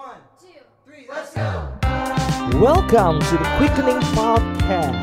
One, 0.00 0.24
two, 0.40 0.64
three, 0.88 1.04
let's 1.12 1.36
go. 1.36 1.76
Welcome 2.56 3.20
to 3.20 3.34
the 3.36 3.48
Quickening 3.60 4.00
Podcast 4.16 4.96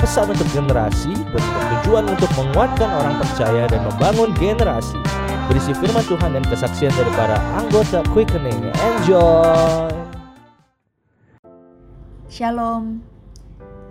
Pesan 0.00 0.32
untuk 0.32 0.48
generasi 0.56 1.12
bertujuan 1.36 2.08
untuk 2.08 2.32
menguatkan 2.32 2.88
orang 2.88 3.20
percaya 3.20 3.68
dan 3.68 3.84
membangun 3.84 4.32
generasi 4.40 4.96
Berisi 5.52 5.76
firman 5.76 6.00
Tuhan 6.00 6.32
dan 6.32 6.44
kesaksian 6.48 6.96
dari 6.96 7.12
para 7.12 7.36
anggota 7.60 8.00
Quickening 8.16 8.72
Enjoy 8.72 9.92
Shalom. 12.32 13.04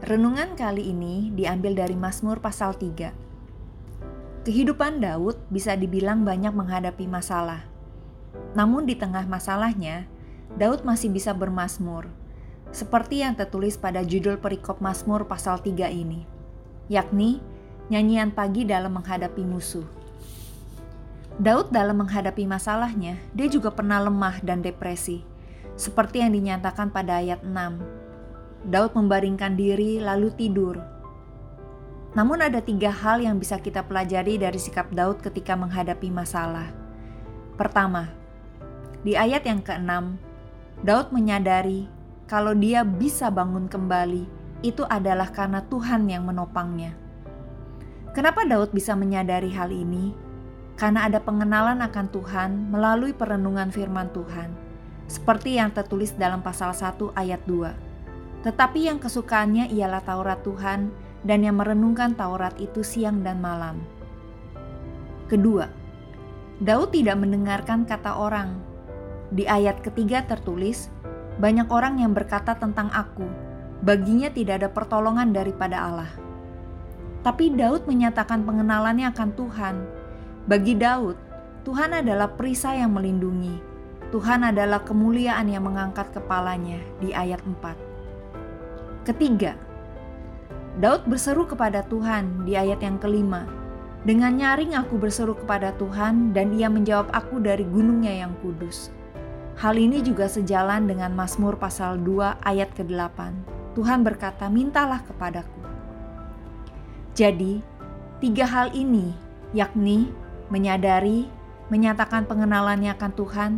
Renungan 0.10 0.58
kali 0.58 0.90
ini 0.90 1.30
diambil 1.38 1.86
dari 1.86 1.94
Mazmur 1.94 2.42
pasal 2.42 2.74
3. 2.74 4.42
Kehidupan 4.42 5.06
Daud 5.06 5.38
bisa 5.54 5.78
dibilang 5.78 6.26
banyak 6.26 6.50
menghadapi 6.50 7.06
masalah. 7.06 7.62
Namun 8.58 8.90
di 8.90 8.98
tengah 8.98 9.30
masalahnya, 9.30 10.17
Daud 10.56 10.88
masih 10.88 11.12
bisa 11.12 11.36
bermasmur. 11.36 12.08
Seperti 12.72 13.24
yang 13.24 13.36
tertulis 13.36 13.76
pada 13.76 14.04
judul 14.04 14.40
perikop 14.40 14.80
Mazmur 14.80 15.28
pasal 15.28 15.60
3 15.60 15.92
ini, 15.92 16.24
yakni 16.88 17.44
nyanyian 17.92 18.32
pagi 18.32 18.64
dalam 18.64 18.96
menghadapi 18.96 19.44
musuh. 19.44 19.88
Daud 21.40 21.72
dalam 21.72 22.04
menghadapi 22.04 22.44
masalahnya, 22.48 23.20
dia 23.32 23.48
juga 23.48 23.72
pernah 23.72 24.00
lemah 24.04 24.44
dan 24.44 24.64
depresi, 24.64 25.24
seperti 25.80 26.24
yang 26.24 26.36
dinyatakan 26.36 26.92
pada 26.92 27.24
ayat 27.24 27.44
6. 27.44 28.68
Daud 28.68 28.92
membaringkan 28.98 29.56
diri 29.56 30.04
lalu 30.04 30.34
tidur, 30.36 30.76
namun 32.18 32.42
ada 32.42 32.58
tiga 32.58 32.90
hal 32.90 33.22
yang 33.22 33.38
bisa 33.38 33.62
kita 33.62 33.86
pelajari 33.86 34.42
dari 34.42 34.58
sikap 34.58 34.90
Daud 34.90 35.22
ketika 35.22 35.54
menghadapi 35.54 36.10
masalah. 36.10 36.66
Pertama, 37.54 38.10
di 39.06 39.14
ayat 39.14 39.46
yang 39.46 39.62
keenam, 39.62 40.18
Daud 40.86 41.10
menyadari 41.10 41.90
kalau 42.30 42.54
dia 42.54 42.86
bisa 42.86 43.34
bangun 43.34 43.66
kembali 43.66 44.30
itu 44.62 44.86
adalah 44.86 45.34
karena 45.34 45.66
Tuhan 45.66 46.06
yang 46.06 46.26
menopangnya. 46.30 46.94
Kenapa 48.14 48.46
Daud 48.46 48.74
bisa 48.74 48.94
menyadari 48.94 49.50
hal 49.54 49.74
ini? 49.74 50.14
Karena 50.78 51.10
ada 51.10 51.18
pengenalan 51.18 51.82
akan 51.82 52.08
Tuhan 52.14 52.50
melalui 52.70 53.10
perenungan 53.14 53.74
firman 53.74 54.14
Tuhan, 54.14 54.54
seperti 55.10 55.58
yang 55.58 55.74
tertulis 55.74 56.14
dalam 56.14 56.46
pasal 56.46 56.74
1 56.74 57.14
ayat 57.18 57.42
2. 57.50 58.46
Tetapi 58.46 58.86
yang 58.86 59.02
kesukaannya 59.02 59.74
ialah 59.74 60.06
Taurat 60.06 60.46
Tuhan 60.46 60.94
dan 61.26 61.40
yang 61.42 61.58
merenungkan 61.58 62.14
Taurat 62.14 62.54
itu 62.62 62.86
siang 62.86 63.26
dan 63.26 63.42
malam. 63.42 63.82
Kedua, 65.26 65.66
Daud 66.62 66.94
tidak 66.94 67.18
mendengarkan 67.18 67.90
kata 67.90 68.14
orang. 68.14 68.77
Di 69.28 69.44
ayat 69.44 69.84
ketiga 69.84 70.24
tertulis, 70.24 70.88
banyak 71.38 71.68
orang 71.68 72.00
yang 72.00 72.16
berkata 72.16 72.56
tentang 72.56 72.88
aku, 72.96 73.28
baginya 73.84 74.32
tidak 74.32 74.64
ada 74.64 74.70
pertolongan 74.72 75.36
daripada 75.36 75.84
Allah. 75.84 76.12
Tapi 77.28 77.52
Daud 77.52 77.84
menyatakan 77.92 78.48
pengenalannya 78.48 79.12
akan 79.12 79.30
Tuhan. 79.36 79.76
Bagi 80.48 80.80
Daud, 80.80 81.20
Tuhan 81.68 81.92
adalah 81.92 82.32
perisai 82.40 82.80
yang 82.80 82.96
melindungi. 82.96 83.60
Tuhan 84.16 84.48
adalah 84.48 84.88
kemuliaan 84.88 85.52
yang 85.52 85.68
mengangkat 85.68 86.08
kepalanya 86.16 86.80
di 87.04 87.12
ayat 87.12 87.44
4. 87.44 89.04
Ketiga, 89.04 89.60
Daud 90.80 91.04
berseru 91.04 91.44
kepada 91.44 91.84
Tuhan 91.84 92.48
di 92.48 92.56
ayat 92.56 92.80
yang 92.80 92.96
kelima. 92.96 93.44
Dengan 94.08 94.40
nyaring 94.40 94.80
aku 94.80 94.96
berseru 94.96 95.36
kepada 95.36 95.76
Tuhan 95.76 96.32
dan 96.32 96.56
ia 96.56 96.72
menjawab 96.72 97.12
aku 97.12 97.44
dari 97.44 97.68
gunungnya 97.68 98.24
yang 98.24 98.32
kudus. 98.40 98.96
Hal 99.58 99.74
ini 99.74 100.06
juga 100.06 100.30
sejalan 100.30 100.86
dengan 100.86 101.18
Mazmur 101.18 101.58
pasal 101.58 101.98
2 102.06 102.46
ayat 102.46 102.70
ke-8. 102.78 103.18
Tuhan 103.74 104.06
berkata, 104.06 104.46
mintalah 104.54 105.02
kepadaku. 105.02 105.66
Jadi, 107.18 107.66
tiga 108.22 108.46
hal 108.46 108.70
ini, 108.78 109.18
yakni 109.58 110.14
menyadari, 110.54 111.26
menyatakan 111.74 112.30
pengenalannya 112.30 112.94
akan 112.94 113.12
Tuhan, 113.18 113.52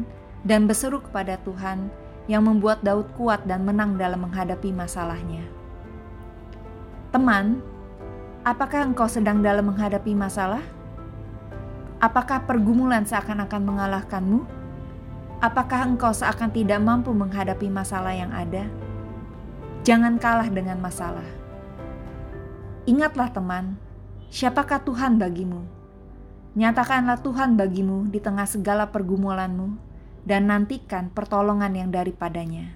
dan 0.47 0.71
berseru 0.71 1.03
kepada 1.03 1.35
Tuhan 1.43 1.91
yang 2.31 2.47
membuat 2.47 2.79
Daud 2.79 3.11
kuat 3.19 3.43
dan 3.43 3.67
menang 3.67 3.99
dalam 3.99 4.23
menghadapi 4.23 4.71
masalahnya. 4.71 5.43
Teman, 7.11 7.59
apakah 8.47 8.87
engkau 8.87 9.11
sedang 9.11 9.43
dalam 9.43 9.67
menghadapi 9.67 10.15
masalah? 10.15 10.63
Apakah 11.99 12.47
pergumulan 12.47 13.03
seakan-akan 13.03 13.61
mengalahkanmu? 13.67 14.58
Apakah 15.39 15.87
engkau 15.87 16.11
seakan 16.11 16.51
tidak 16.51 16.83
mampu 16.83 17.15
menghadapi 17.15 17.71
masalah 17.71 18.11
yang 18.11 18.27
ada? 18.35 18.67
Jangan 19.87 20.19
kalah 20.19 20.51
dengan 20.51 20.83
masalah. 20.83 21.23
Ingatlah, 22.83 23.31
teman, 23.31 23.79
siapakah 24.27 24.83
Tuhan 24.83 25.15
bagimu? 25.15 25.63
Nyatakanlah 26.59 27.23
Tuhan 27.23 27.55
bagimu 27.55 28.11
di 28.11 28.19
tengah 28.19 28.51
segala 28.51 28.91
pergumulanmu, 28.91 29.79
dan 30.27 30.51
nantikan 30.51 31.07
pertolongan 31.07 31.71
yang 31.71 31.87
daripadanya. 31.87 32.75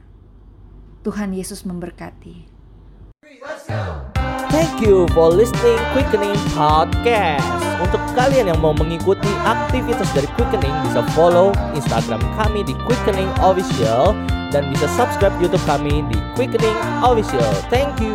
Tuhan 1.03 1.35
Yesus 1.35 1.67
memberkati. 1.67 2.47
Let's 3.43 3.67
go. 3.67 4.22
Thank 4.53 4.85
you 4.85 5.09
for 5.17 5.33
listening 5.33 5.81
Quickening 5.97 6.37
Podcast. 6.53 7.41
Untuk 7.81 7.97
kalian 8.13 8.53
yang 8.53 8.61
mau 8.61 8.69
mengikuti 8.69 9.25
aktivitas 9.49 10.05
dari 10.13 10.29
Quickening 10.37 10.77
bisa 10.85 11.01
follow 11.17 11.49
Instagram 11.73 12.21
kami 12.37 12.61
di 12.61 12.77
Quickening 12.85 13.33
Official 13.41 14.13
dan 14.53 14.69
bisa 14.69 14.85
subscribe 14.93 15.33
YouTube 15.41 15.65
kami 15.65 16.05
di 16.05 16.21
Quickening 16.37 16.77
Official. 17.01 17.49
Thank 17.73 17.97
you. 17.97 18.12